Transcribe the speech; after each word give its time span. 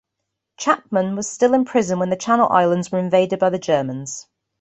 Chapman 0.57 1.15
was 1.15 1.29
still 1.29 1.53
in 1.53 1.63
prison 1.63 1.99
when 1.99 2.09
the 2.09 2.15
Channel 2.15 2.49
Islands 2.49 2.91
were 2.91 2.97
invaded 2.97 3.37
by 3.37 3.51
the 3.51 3.59
Germans. 3.59 4.25